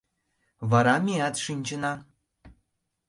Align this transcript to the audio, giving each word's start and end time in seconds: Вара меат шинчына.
Вара 0.69 0.95
меат 1.05 1.35
шинчына. 1.43 1.93